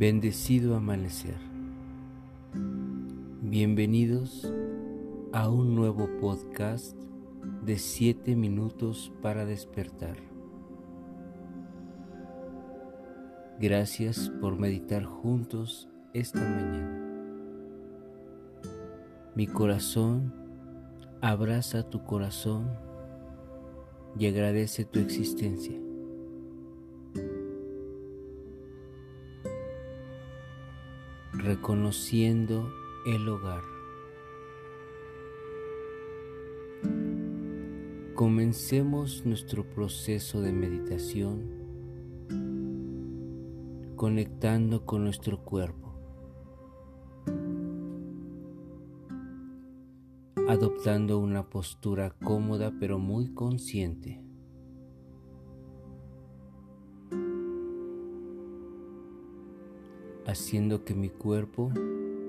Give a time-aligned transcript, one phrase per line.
[0.00, 1.36] Bendecido amanecer.
[3.42, 4.50] Bienvenidos
[5.30, 6.96] a un nuevo podcast
[7.66, 10.16] de 7 minutos para despertar.
[13.58, 16.98] Gracias por meditar juntos esta mañana.
[19.34, 20.32] Mi corazón
[21.20, 22.70] abraza tu corazón
[24.18, 25.89] y agradece tu existencia.
[31.52, 32.72] Reconociendo
[33.04, 33.64] el hogar.
[38.14, 41.50] Comencemos nuestro proceso de meditación
[43.96, 45.92] conectando con nuestro cuerpo,
[50.48, 54.22] adoptando una postura cómoda pero muy consciente.
[60.30, 61.72] Haciendo que mi cuerpo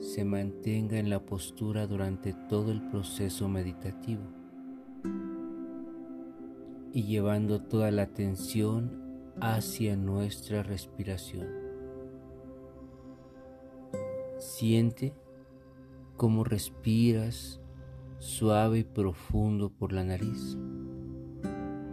[0.00, 4.22] se mantenga en la postura durante todo el proceso meditativo
[6.92, 11.48] y llevando toda la atención hacia nuestra respiración.
[14.38, 15.14] Siente
[16.16, 17.60] cómo respiras
[18.18, 20.56] suave y profundo por la nariz,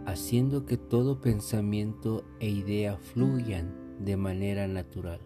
[0.06, 5.20] haciendo que todo pensamiento e idea fluyan de manera natural,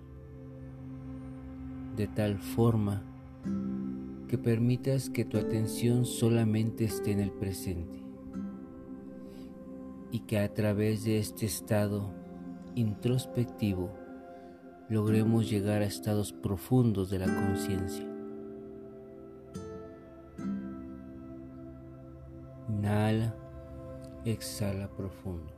[1.99, 3.03] de tal forma
[4.29, 8.05] que permitas que tu atención solamente esté en el presente
[10.13, 12.15] y que a través de este estado
[12.77, 13.93] introspectivo
[14.89, 18.07] logremos llegar a estados profundos de la conciencia.
[22.69, 23.35] Inhala,
[24.25, 25.53] exhala profundo.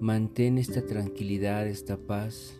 [0.00, 2.59] Mantén esta tranquilidad, esta paz.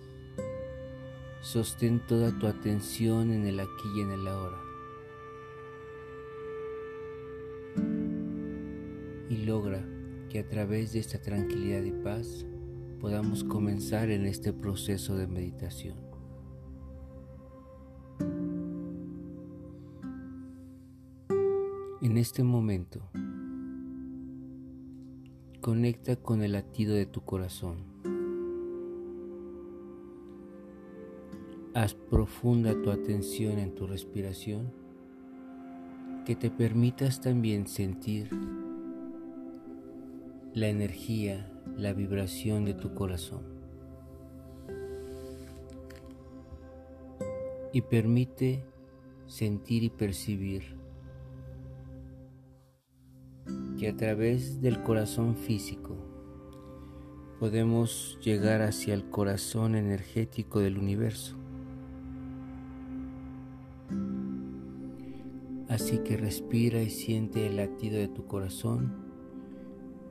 [1.42, 4.58] Sostén toda tu atención en el aquí y en el ahora.
[9.30, 9.82] Y logra
[10.28, 12.44] que a través de esta tranquilidad y paz
[13.00, 15.96] podamos comenzar en este proceso de meditación.
[22.02, 23.00] En este momento,
[25.62, 28.09] conecta con el latido de tu corazón.
[31.72, 34.72] Haz profunda tu atención en tu respiración,
[36.26, 38.28] que te permitas también sentir
[40.52, 43.42] la energía, la vibración de tu corazón.
[47.72, 48.64] Y permite
[49.28, 50.74] sentir y percibir
[53.78, 55.96] que a través del corazón físico
[57.38, 61.39] podemos llegar hacia el corazón energético del universo.
[65.70, 68.92] Así que respira y siente el latido de tu corazón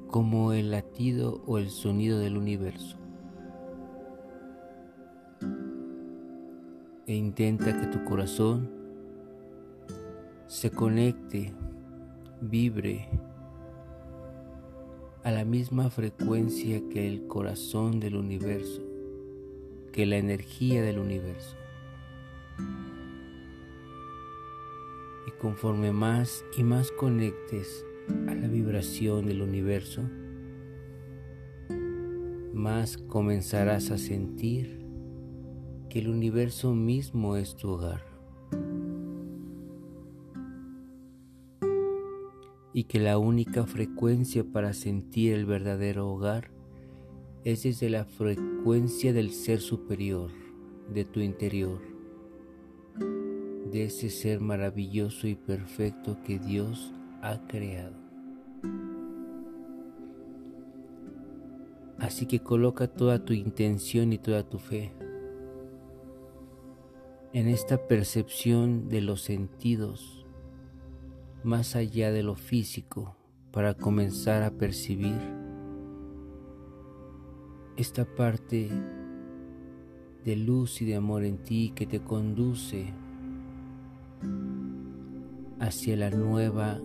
[0.07, 2.97] como el latido o el sonido del universo.
[7.05, 8.71] E intenta que tu corazón
[10.47, 11.53] se conecte,
[12.39, 13.09] vibre
[15.25, 18.81] a la misma frecuencia que el corazón del universo,
[19.91, 21.57] que la energía del universo.
[25.29, 27.85] Y conforme más y más conectes
[28.27, 30.01] a la vibración del universo,
[32.51, 34.83] más comenzarás a sentir
[35.87, 38.03] que el universo mismo es tu hogar
[42.73, 46.49] y que la única frecuencia para sentir el verdadero hogar
[47.43, 50.31] es desde la frecuencia del ser superior,
[50.91, 51.88] de tu interior,
[53.71, 57.95] de ese ser maravilloso y perfecto que Dios ha creado.
[61.99, 64.93] Así que coloca toda tu intención y toda tu fe
[67.33, 70.25] en esta percepción de los sentidos
[71.43, 73.15] más allá de lo físico
[73.51, 75.19] para comenzar a percibir
[77.77, 78.69] esta parte
[80.25, 82.93] de luz y de amor en ti que te conduce
[85.59, 86.79] hacia la nueva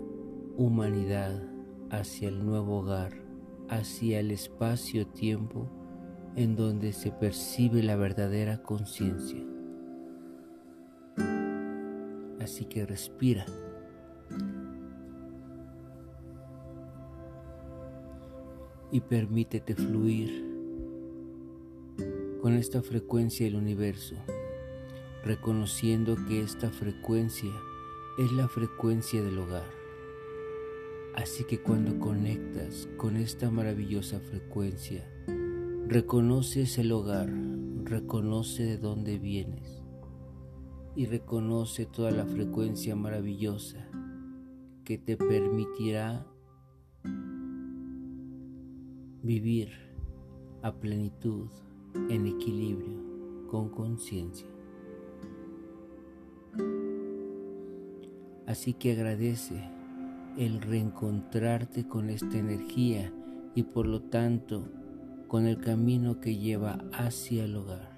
[0.57, 1.43] humanidad,
[1.91, 3.25] hacia el nuevo hogar
[3.69, 5.69] hacia el espacio-tiempo
[6.37, 9.43] en donde se percibe la verdadera conciencia.
[12.41, 13.47] Así que respira.
[18.91, 20.53] Y permítete fluir
[22.41, 24.15] con esta frecuencia del universo,
[25.25, 27.51] reconociendo que esta frecuencia
[28.19, 29.71] es la frecuencia del hogar.
[31.15, 35.09] Así que cuando conectas con esta maravillosa frecuencia,
[35.89, 37.33] reconoces el hogar,
[37.85, 39.83] reconoce de dónde vienes
[40.95, 43.89] y reconoce toda la frecuencia maravillosa
[44.85, 46.27] que te permitirá
[49.23, 49.71] vivir
[50.63, 51.49] a plenitud,
[52.11, 54.54] en equilibrio, con conciencia.
[58.47, 59.69] Así que agradece
[60.37, 63.13] el reencontrarte con esta energía
[63.55, 64.69] y por lo tanto
[65.29, 67.97] con el camino que lleva hacia el hogar,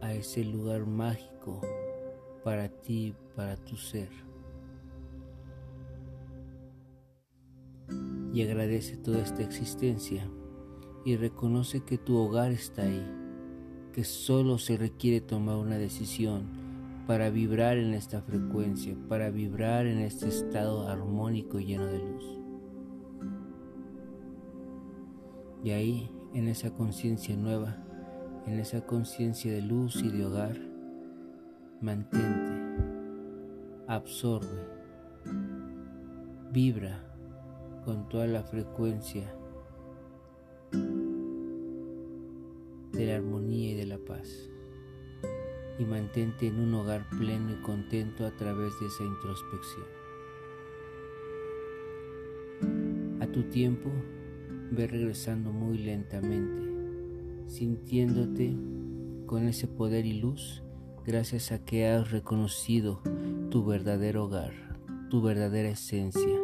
[0.00, 1.60] a ese lugar mágico
[2.42, 4.26] para ti, para tu ser.
[8.36, 10.28] y agradece toda esta existencia
[11.06, 13.02] y reconoce que tu hogar está ahí,
[13.94, 16.65] que solo se requiere tomar una decisión
[17.06, 22.24] para vibrar en esta frecuencia, para vibrar en este estado armónico lleno de luz.
[25.62, 27.76] Y ahí, en esa conciencia nueva,
[28.46, 30.58] en esa conciencia de luz y de hogar,
[31.80, 32.52] mantente,
[33.86, 34.66] absorbe,
[36.50, 37.04] vibra
[37.84, 39.32] con toda la frecuencia
[42.92, 44.50] de la armonía y de la paz.
[45.78, 49.84] Y mantente en un hogar pleno y contento a través de esa introspección.
[53.20, 53.90] A tu tiempo,
[54.70, 58.56] ve regresando muy lentamente, sintiéndote
[59.26, 60.62] con ese poder y luz
[61.04, 63.02] gracias a que has reconocido
[63.50, 64.52] tu verdadero hogar,
[65.10, 66.40] tu verdadera esencia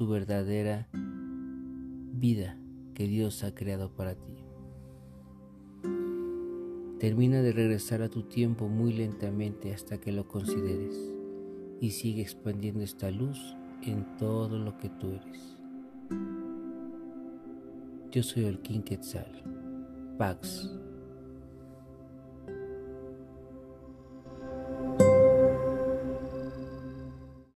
[0.00, 2.56] tu verdadera vida
[2.94, 4.49] que Dios ha creado para ti.
[7.00, 10.94] Termina de regresar a tu tiempo muy lentamente hasta que lo consideres
[11.80, 15.56] y sigue expandiendo esta luz en todo lo que tú eres.
[18.10, 19.42] Yo soy el King Quetzal.
[20.18, 20.70] Pax.